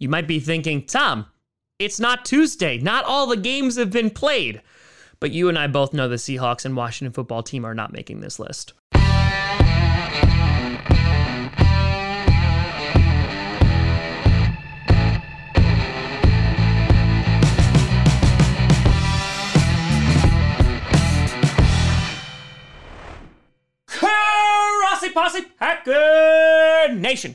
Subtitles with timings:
[0.00, 1.26] You might be thinking, Tom,
[1.78, 2.78] it's not Tuesday.
[2.78, 4.62] Not all the games have been played.
[5.20, 8.20] But you and I both know the Seahawks and Washington football team are not making
[8.20, 8.72] this list.
[25.12, 27.34] Posse Packer Nation.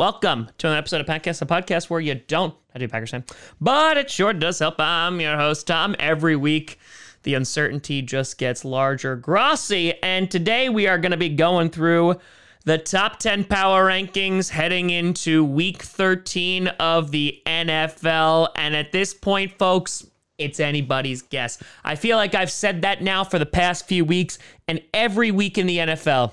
[0.00, 3.22] Welcome to an episode of Podcast, a podcast where you don't I do Packers fan,
[3.60, 4.76] but it sure does help.
[4.78, 5.94] I'm your host, Tom.
[5.98, 6.78] Every week,
[7.24, 9.14] the uncertainty just gets larger.
[9.14, 12.18] Grossi, and today we are going to be going through
[12.64, 18.48] the top 10 power rankings heading into week 13 of the NFL.
[18.56, 20.06] And at this point, folks,
[20.38, 21.62] it's anybody's guess.
[21.84, 25.58] I feel like I've said that now for the past few weeks, and every week
[25.58, 26.32] in the NFL,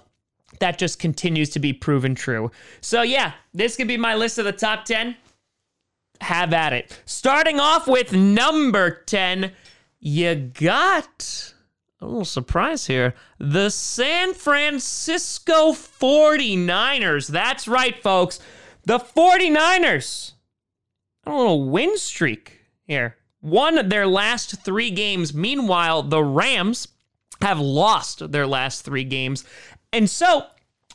[0.59, 2.51] that just continues to be proven true.
[2.81, 5.15] So, yeah, this could be my list of the top 10.
[6.21, 6.99] Have at it.
[7.05, 9.51] Starting off with number 10,
[9.99, 11.53] you got
[11.99, 13.13] a little surprise here.
[13.39, 17.27] The San Francisco 49ers.
[17.27, 18.39] That's right, folks.
[18.83, 20.33] The 49ers.
[21.25, 23.17] A little win streak here.
[23.41, 25.33] Won their last three games.
[25.33, 26.87] Meanwhile, the Rams
[27.41, 29.43] have lost their last three games.
[29.93, 30.45] And so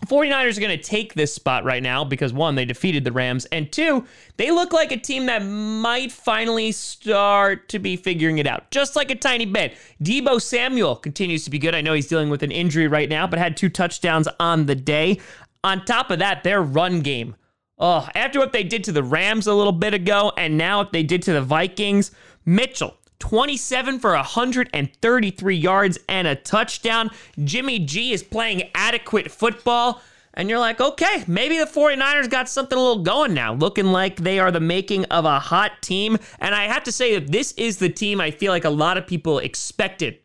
[0.07, 3.45] 49ers are going to take this spot right now because one, they defeated the Rams,
[3.47, 4.05] and two,
[4.37, 8.97] they look like a team that might finally start to be figuring it out, just
[8.97, 9.77] like a tiny bit.
[10.03, 11.75] Deebo Samuel continues to be good.
[11.75, 14.75] I know he's dealing with an injury right now, but had two touchdowns on the
[14.75, 15.21] day.
[15.63, 17.37] On top of that, their run game.
[17.79, 20.93] Oh, after what they did to the Rams a little bit ago, and now what
[20.93, 22.11] they did to the Vikings,
[22.45, 27.09] Mitchell, 27 for 133 yards and a touchdown.
[27.45, 30.03] Jimmy G is playing adequate football.
[30.35, 34.17] And you're like, okay, maybe the 49ers got something a little going now, looking like
[34.17, 36.19] they are the making of a hot team.
[36.41, 38.99] And I have to say that this is the team I feel like a lot
[38.99, 40.19] of people expected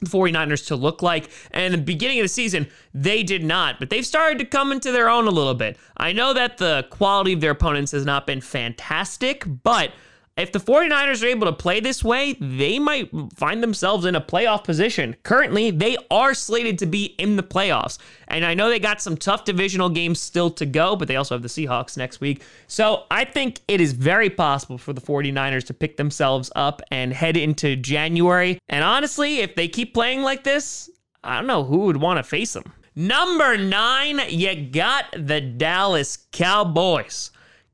[0.00, 1.30] the 49ers to look like.
[1.52, 4.92] And the beginning of the season, they did not, but they've started to come into
[4.92, 5.78] their own a little bit.
[5.96, 9.92] I know that the quality of their opponents has not been fantastic, but
[10.36, 14.20] if the 49ers are able to play this way, they might find themselves in a
[14.20, 15.14] playoff position.
[15.24, 17.98] Currently, they are slated to be in the playoffs.
[18.28, 21.34] And I know they got some tough divisional games still to go, but they also
[21.34, 22.42] have the Seahawks next week.
[22.66, 27.12] So I think it is very possible for the 49ers to pick themselves up and
[27.12, 28.58] head into January.
[28.70, 30.88] And honestly, if they keep playing like this,
[31.22, 32.72] I don't know who would want to face them.
[32.96, 37.30] Number nine, you got the Dallas Cowboys.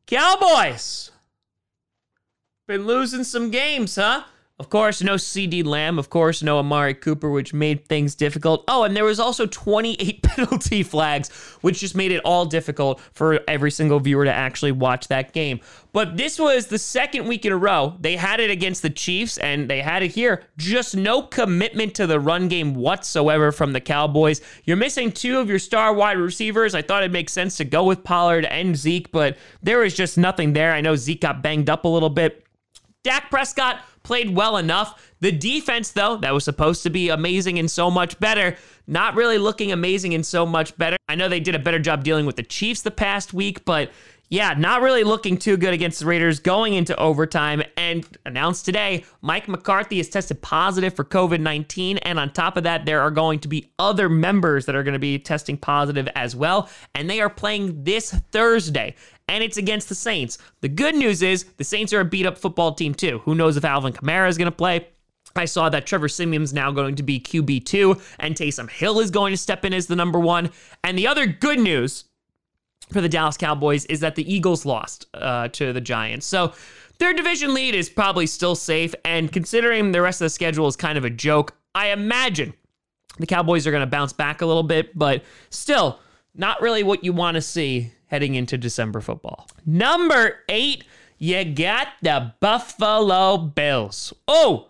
[0.07, 1.13] Cowboys
[2.69, 4.25] been losing some games, huh?
[4.61, 5.99] Of course, no CeeDee Lamb.
[5.99, 8.65] Of course, no Amari Cooper, which made things difficult.
[8.69, 11.31] Oh, and there was also 28 penalty flags,
[11.63, 15.61] which just made it all difficult for every single viewer to actually watch that game.
[15.93, 17.97] But this was the second week in a row.
[18.01, 20.43] They had it against the Chiefs, and they had it here.
[20.59, 24.43] Just no commitment to the run game whatsoever from the Cowboys.
[24.65, 26.75] You're missing two of your star wide receivers.
[26.75, 30.19] I thought it makes sense to go with Pollard and Zeke, but there was just
[30.19, 30.75] nothing there.
[30.75, 32.45] I know Zeke got banged up a little bit.
[33.09, 35.11] Dak Prescott played well enough.
[35.21, 38.55] The defense, though, that was supposed to be amazing and so much better,
[38.87, 40.99] not really looking amazing and so much better.
[41.09, 43.91] I know they did a better job dealing with the Chiefs the past week, but
[44.29, 47.63] yeah, not really looking too good against the Raiders going into overtime.
[47.79, 51.97] And announced today, Mike McCarthy has tested positive for COVID 19.
[51.99, 54.93] And on top of that, there are going to be other members that are going
[54.93, 56.69] to be testing positive as well.
[56.95, 58.97] And they are playing this Thursday
[59.29, 60.39] and it's against the Saints.
[60.61, 63.21] The good news is the Saints are a beat up football team too.
[63.21, 64.89] Who knows if Alvin Kamara is going to play?
[65.37, 69.33] I saw that Trevor Siemian's now going to be QB2 and Taysom Hill is going
[69.33, 70.51] to step in as the number one.
[70.83, 72.05] And the other good news
[72.93, 76.27] for the Dallas Cowboys is that the Eagles lost uh, to the Giants.
[76.27, 76.55] So
[76.99, 78.95] their division lead is probably still safe.
[79.05, 82.55] And considering the rest of the schedule is kind of a joke, I imagine
[83.19, 86.01] the Cowboys are going to bounce back a little bit, but still
[86.35, 89.49] not really what you want to see heading into December football.
[89.65, 90.85] Number eight,
[91.19, 94.13] you got the Buffalo Bills.
[94.27, 94.68] Oh,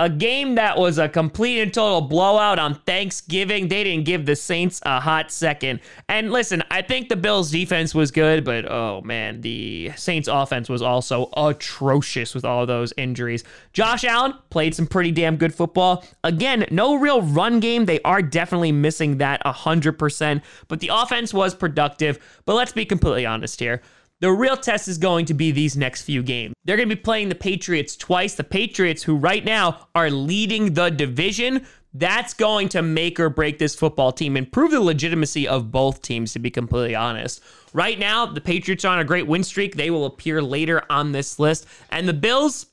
[0.00, 3.68] a game that was a complete and total blowout on Thanksgiving.
[3.68, 5.80] They didn't give the Saints a hot second.
[6.08, 10.70] And listen, I think the Bills' defense was good, but oh man, the Saints' offense
[10.70, 13.44] was also atrocious with all those injuries.
[13.74, 16.02] Josh Allen played some pretty damn good football.
[16.24, 17.84] Again, no real run game.
[17.84, 22.40] They are definitely missing that 100%, but the offense was productive.
[22.46, 23.82] But let's be completely honest here.
[24.20, 26.54] The real test is going to be these next few games.
[26.64, 28.34] They're going to be playing the Patriots twice.
[28.34, 33.58] The Patriots, who right now are leading the division, That's going to make or break
[33.58, 37.42] this football team and prove the legitimacy of both teams, to be completely honest.
[37.72, 39.74] Right now, the Patriots are on a great win streak.
[39.74, 41.66] They will appear later on this list.
[41.90, 42.66] And the Bills,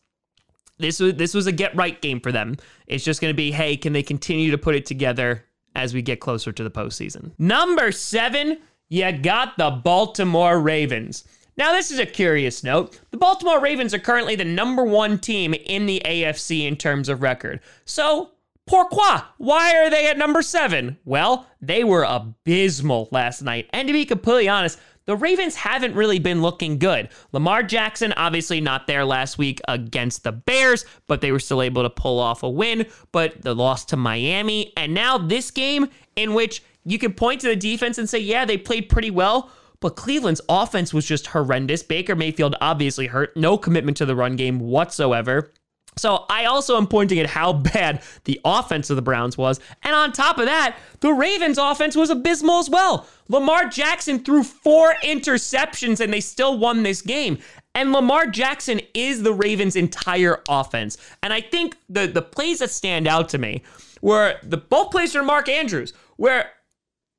[0.78, 2.58] this was this was a get right game for them.
[2.86, 5.44] It's just going to be, hey, can they continue to put it together
[5.76, 7.32] as we get closer to the postseason?
[7.40, 8.60] Number seven,
[8.90, 11.24] you got the Baltimore Ravens.
[11.58, 13.00] Now, this is a curious note.
[13.10, 17.24] The Baltimore Ravens are currently the number one team in the AFC in terms of
[17.24, 17.62] record.
[17.84, 18.30] So,
[18.68, 19.22] pourquoi?
[19.40, 20.98] Why are they at number seven?
[21.04, 23.68] Well, they were abysmal last night.
[23.74, 27.10] And to be completely honest, the Ravens haven't really been looking good.
[27.32, 31.82] Lamar Jackson, obviously not there last week against the Bears, but they were still able
[31.82, 32.86] to pull off a win.
[33.12, 37.48] But the loss to Miami, and now this game in which you can point to
[37.48, 39.52] the defense and say, yeah, they played pretty well.
[39.80, 41.84] But Cleveland's offense was just horrendous.
[41.84, 45.52] Baker Mayfield obviously hurt, no commitment to the run game whatsoever.
[45.98, 49.60] So I also am pointing at how bad the offense of the Browns was.
[49.84, 53.08] And on top of that, the Ravens offense was abysmal as well.
[53.30, 57.40] Lamar Jackson threw four interceptions and they still won this game.
[57.76, 60.98] And Lamar Jackson is the Ravens' entire offense.
[61.22, 63.64] And I think the, the plays that stand out to me
[64.02, 66.52] were the both plays from Mark Andrews, where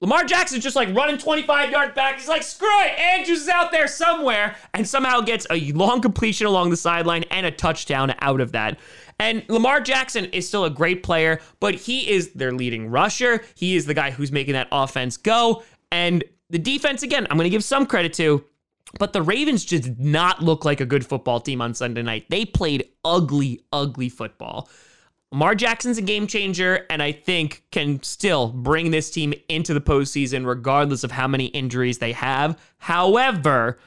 [0.00, 2.18] Lamar Jackson's just like running 25 yards back.
[2.18, 2.96] He's like, screw it.
[2.98, 7.44] Andrews is out there somewhere and somehow gets a long completion along the sideline and
[7.44, 8.78] a touchdown out of that.
[9.18, 13.42] And Lamar Jackson is still a great player, but he is their leading rusher.
[13.56, 15.64] He is the guy who's making that offense go.
[15.90, 18.44] And the defense, again, I'm going to give some credit to.
[19.00, 22.26] But the Ravens just did not look like a good football team on Sunday night.
[22.30, 24.70] They played ugly, ugly football.
[25.30, 29.80] Lamar Jackson's a game changer, and I think can still bring this team into the
[29.80, 32.58] postseason regardless of how many injuries they have.
[32.78, 33.78] However,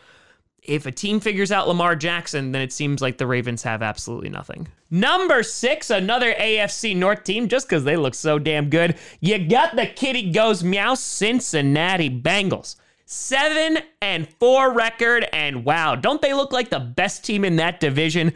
[0.62, 4.30] if a team figures out Lamar Jackson, then it seems like the Ravens have absolutely
[4.30, 4.68] nothing.
[4.92, 8.96] Number six, another AFC North team, just because they look so damn good.
[9.20, 12.76] You got the kitty goes meow Cincinnati Bengals.
[13.06, 17.80] Seven and four record, and wow, don't they look like the best team in that
[17.80, 18.34] division,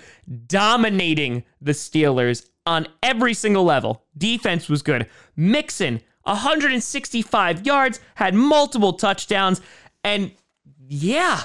[0.48, 4.04] dominating the Steelers on every single level.
[4.18, 5.08] Defense was good.
[5.36, 9.62] Mixon, 165 yards, had multiple touchdowns,
[10.04, 10.32] and
[10.88, 11.42] yeah,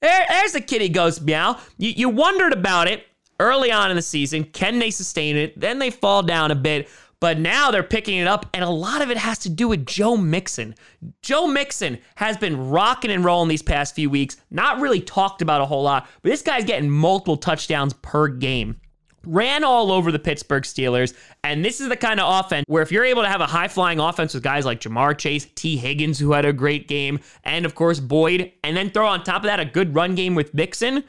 [0.00, 1.58] there, there's a kitty goes meow.
[1.78, 3.06] You, you wondered about it
[3.38, 4.44] early on in the season.
[4.44, 5.58] Can they sustain it?
[5.58, 6.88] Then they fall down a bit.
[7.20, 9.84] But now they're picking it up, and a lot of it has to do with
[9.84, 10.74] Joe Mixon.
[11.20, 15.60] Joe Mixon has been rocking and rolling these past few weeks, not really talked about
[15.60, 18.79] a whole lot, but this guy's getting multiple touchdowns per game
[19.24, 21.14] ran all over the Pittsburgh Steelers.
[21.44, 23.68] And this is the kind of offense where if you're able to have a high
[23.68, 27.64] flying offense with guys like Ja'Marr Chase, Tee Higgins, who had a great game, and
[27.64, 30.54] of course Boyd, and then throw on top of that a good run game with
[30.54, 31.04] Mixon.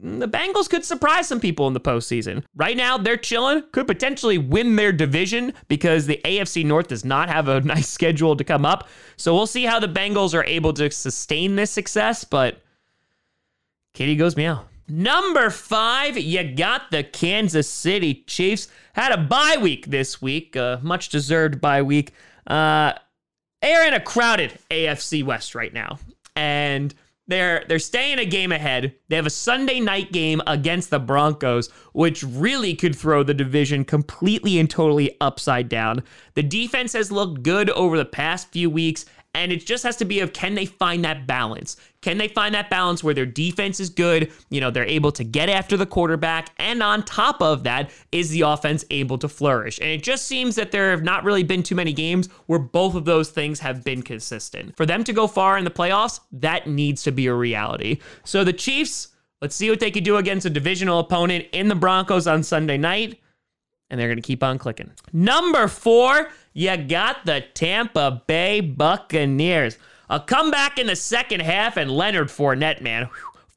[0.00, 2.44] The Bengals could surprise some people in the postseason.
[2.54, 7.28] Right now, they're chilling, could potentially win their division because the AFC North does not
[7.28, 8.88] have a nice schedule to come up.
[9.16, 12.62] So we'll see how the Bengals are able to sustain this success, but
[13.92, 14.64] Kitty goes meow.
[14.88, 18.68] Number five, you got the Kansas City Chiefs.
[18.94, 22.12] Had a bye week this week, a much deserved bye week.
[22.46, 22.94] Uh,
[23.60, 25.98] they're in a crowded AFC West right now,
[26.34, 26.94] and
[27.26, 28.94] they're they're staying a game ahead.
[29.08, 33.84] They have a Sunday night game against the Broncos, which really could throw the division
[33.84, 36.02] completely and totally upside down.
[36.32, 39.04] The defense has looked good over the past few weeks,
[39.34, 41.76] and it just has to be of can they find that balance?
[42.00, 44.32] Can they find that balance where their defense is good?
[44.50, 46.50] You know, they're able to get after the quarterback.
[46.58, 49.78] And on top of that, is the offense able to flourish?
[49.78, 52.94] And it just seems that there have not really been too many games where both
[52.94, 54.76] of those things have been consistent.
[54.76, 57.98] For them to go far in the playoffs, that needs to be a reality.
[58.24, 59.08] So the Chiefs,
[59.42, 62.78] let's see what they could do against a divisional opponent in the Broncos on Sunday
[62.78, 63.20] night
[63.90, 64.90] and they're going to keep on clicking.
[65.12, 69.78] Number four, you got the Tampa Bay Buccaneers.
[70.10, 73.08] A comeback in the second half, and Leonard Fournette, man.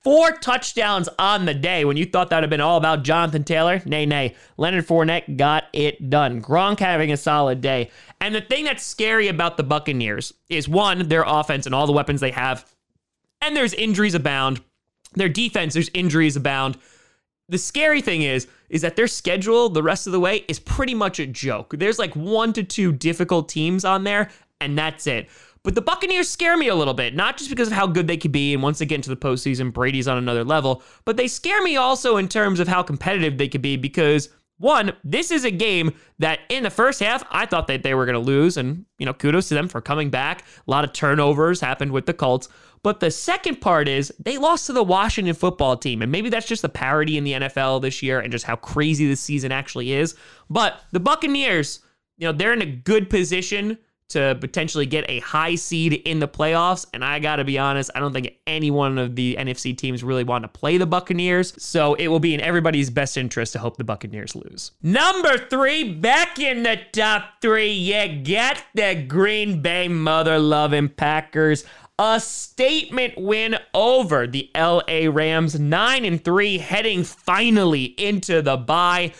[0.03, 3.43] Four touchdowns on the day when you thought that would have been all about Jonathan
[3.43, 3.81] Taylor.
[3.85, 4.35] Nay, nay.
[4.57, 6.43] Leonard Fournette got it done.
[6.43, 7.89] Gronk having a solid day.
[8.19, 11.93] And the thing that's scary about the Buccaneers is one, their offense and all the
[11.93, 12.71] weapons they have.
[13.41, 14.61] And there's injuries abound.
[15.13, 16.77] Their defense, there's injuries abound.
[17.51, 20.95] The scary thing is, is that their schedule the rest of the way is pretty
[20.95, 21.75] much a joke.
[21.77, 24.29] There's like one to two difficult teams on there,
[24.61, 25.29] and that's it.
[25.63, 28.15] But the Buccaneers scare me a little bit, not just because of how good they
[28.15, 31.27] could be, and once they get into the postseason, Brady's on another level, but they
[31.27, 34.29] scare me also in terms of how competitive they could be because
[34.61, 38.05] one, this is a game that in the first half, I thought that they were
[38.05, 38.57] going to lose.
[38.57, 40.45] And, you know, kudos to them for coming back.
[40.67, 42.47] A lot of turnovers happened with the Colts.
[42.83, 46.01] But the second part is they lost to the Washington football team.
[46.01, 49.07] And maybe that's just the parity in the NFL this year and just how crazy
[49.07, 50.15] this season actually is.
[50.49, 51.79] But the Buccaneers,
[52.17, 53.77] you know, they're in a good position
[54.11, 56.85] to potentially get a high seed in the playoffs.
[56.93, 60.03] And I got to be honest, I don't think any one of the NFC teams
[60.03, 61.53] really want to play the Buccaneers.
[61.61, 64.71] So it will be in everybody's best interest to hope the Buccaneers lose.
[64.81, 71.65] Number three, back in the top three, you get the Green Bay mother loving Packers
[71.99, 79.13] a statement win over the LA Rams 9 and 3 heading finally into the bye.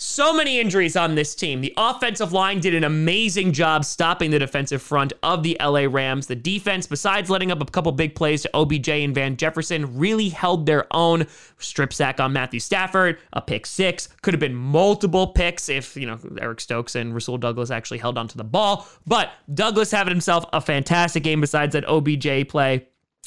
[0.00, 1.60] So many injuries on this team.
[1.60, 6.28] The offensive line did an amazing job stopping the defensive front of the LA Rams.
[6.28, 10.28] The defense, besides letting up a couple big plays to OBJ and Van Jefferson, really
[10.28, 11.26] held their own.
[11.58, 14.08] Strip sack on Matthew Stafford, a pick six.
[14.22, 18.16] Could have been multiple picks if, you know, Eric Stokes and Rasul Douglas actually held
[18.18, 18.86] onto the ball.
[19.04, 22.86] But Douglas having himself a fantastic game besides that OBJ play.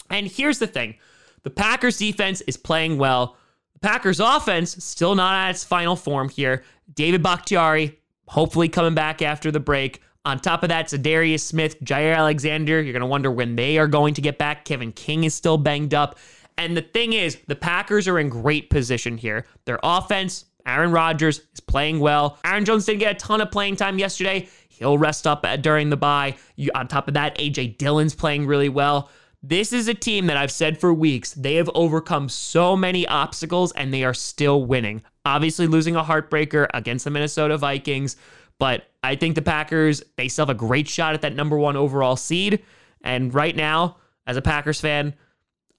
[0.09, 0.95] And here's the thing
[1.43, 3.35] the Packers defense is playing well.
[3.81, 6.63] Packers offense still not at its final form here.
[6.93, 7.97] David Bakhtiari
[8.27, 10.01] hopefully coming back after the break.
[10.23, 13.87] On top of that, Za'Darius Smith, Jaire Alexander, you're going to wonder when they are
[13.87, 14.65] going to get back.
[14.65, 16.17] Kevin King is still banged up.
[16.57, 19.45] And the thing is, the Packers are in great position here.
[19.65, 22.37] Their offense, Aaron Rodgers is playing well.
[22.45, 24.47] Aaron Jones didn't get a ton of playing time yesterday.
[24.69, 26.37] He'll rest up uh, during the bye.
[26.55, 29.09] You, on top of that, AJ Dillon's playing really well.
[29.43, 33.71] This is a team that I've said for weeks, they have overcome so many obstacles
[33.71, 35.01] and they are still winning.
[35.25, 38.17] Obviously, losing a heartbreaker against the Minnesota Vikings,
[38.59, 41.75] but I think the Packers, they still have a great shot at that number one
[41.75, 42.63] overall seed.
[43.03, 45.15] And right now, as a Packers fan,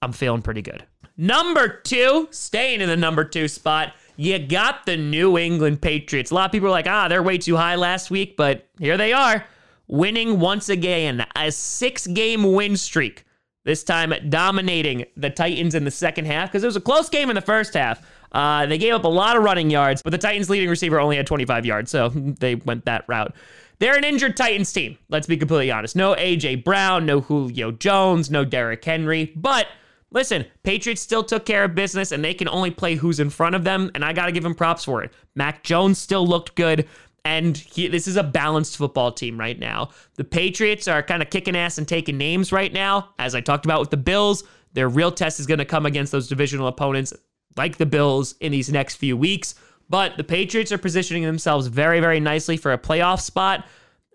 [0.01, 0.85] I'm feeling pretty good.
[1.15, 6.31] Number two, staying in the number two spot, you got the New England Patriots.
[6.31, 8.97] A lot of people are like, ah, they're way too high last week, but here
[8.97, 9.45] they are,
[9.87, 13.23] winning once again, a six game win streak
[13.63, 17.29] this time dominating the Titans in the second half because it was a close game
[17.29, 18.05] in the first half.
[18.31, 21.17] Uh, they gave up a lot of running yards, but the Titans' leading receiver only
[21.17, 23.33] had 25 yards, so they went that route.
[23.79, 25.95] They're an injured Titans team, let's be completely honest.
[25.95, 26.57] No A.J.
[26.57, 29.67] Brown, no Julio Jones, no Derrick Henry, but
[30.11, 33.55] listen, Patriots still took care of business and they can only play who's in front
[33.55, 35.11] of them, and I got to give them props for it.
[35.35, 36.87] Mac Jones still looked good.
[37.25, 39.89] And he, this is a balanced football team right now.
[40.15, 43.09] The Patriots are kind of kicking ass and taking names right now.
[43.17, 46.11] As I talked about with the Bills, their real test is going to come against
[46.11, 47.13] those divisional opponents
[47.55, 49.55] like the Bills in these next few weeks.
[49.89, 53.65] But the Patriots are positioning themselves very, very nicely for a playoff spot.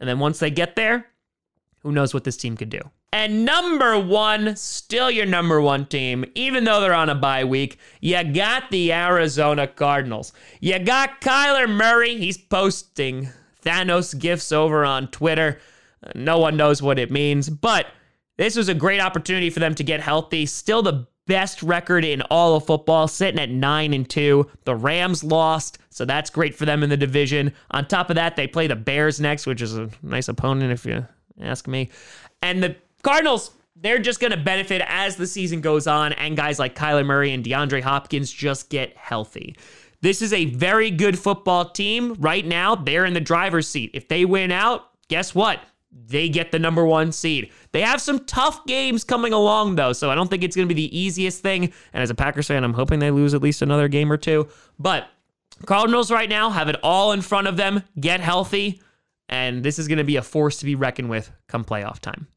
[0.00, 1.06] And then once they get there,
[1.80, 2.80] who knows what this team could do.
[3.12, 7.78] And number one, still your number one team, even though they're on a bye week,
[8.00, 10.32] you got the Arizona Cardinals.
[10.60, 12.16] You got Kyler Murray.
[12.18, 13.30] He's posting
[13.64, 15.58] Thanos gifts over on Twitter.
[16.14, 17.86] No one knows what it means, but
[18.36, 20.46] this was a great opportunity for them to get healthy.
[20.46, 24.48] Still the best record in all of football, sitting at 9 and 2.
[24.64, 27.52] The Rams lost, so that's great for them in the division.
[27.70, 30.86] On top of that, they play the Bears next, which is a nice opponent if
[30.86, 31.06] you
[31.40, 31.90] ask me.
[32.42, 36.58] And the Cardinals, they're just going to benefit as the season goes on and guys
[36.58, 39.56] like Kyler Murray and DeAndre Hopkins just get healthy.
[40.00, 42.14] This is a very good football team.
[42.18, 43.90] Right now, they're in the driver's seat.
[43.94, 45.60] If they win out, guess what?
[45.90, 47.50] They get the number one seed.
[47.72, 50.74] They have some tough games coming along, though, so I don't think it's going to
[50.74, 51.64] be the easiest thing.
[51.92, 54.48] And as a Packers fan, I'm hoping they lose at least another game or two.
[54.78, 55.08] But
[55.66, 58.80] Cardinals right now have it all in front of them, get healthy,
[59.28, 62.28] and this is going to be a force to be reckoned with come playoff time.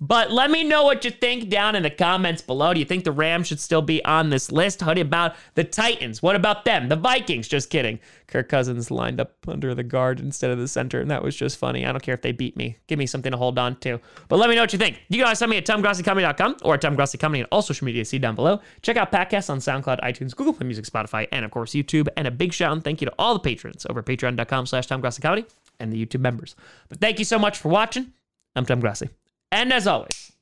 [0.00, 2.74] But let me know what you think down in the comments below.
[2.74, 4.82] Do you think the Rams should still be on this list?
[4.82, 6.22] How about the Titans?
[6.22, 6.88] What about them?
[6.88, 7.48] The Vikings?
[7.48, 7.98] Just kidding.
[8.26, 11.56] Kirk Cousins lined up under the guard instead of the center, and that was just
[11.56, 11.86] funny.
[11.86, 12.76] I don't care if they beat me.
[12.88, 14.00] Give me something to hold on to.
[14.28, 15.00] But let me know what you think.
[15.08, 18.18] You can always send me at TomGrossiComedy.com or at TomGrossiComedy and all social media see
[18.18, 18.60] down below.
[18.82, 22.08] Check out podcasts on SoundCloud, iTunes, Google Play Music, Spotify, and of course YouTube.
[22.16, 24.88] And a big shout and thank you to all the patrons over at patreon.com slash
[24.88, 25.46] TomGrossiComedy
[25.78, 26.54] and the YouTube members.
[26.88, 28.12] But thank you so much for watching.
[28.54, 29.08] I'm Tom Grossi.
[29.52, 30.32] And as always,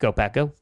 [0.00, 0.52] go Pack Go.